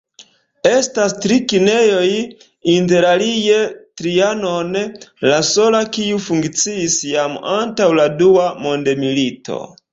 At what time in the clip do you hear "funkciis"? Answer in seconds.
6.31-6.99